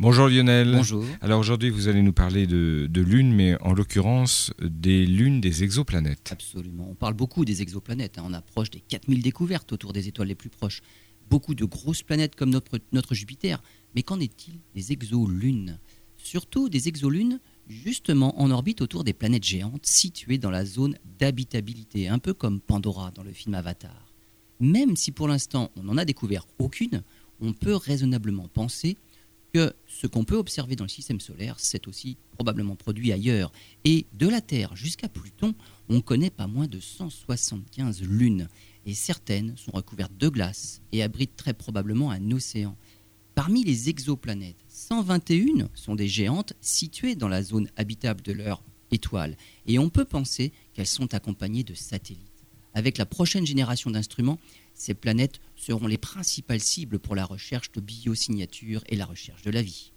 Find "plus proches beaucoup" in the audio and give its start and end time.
10.34-11.54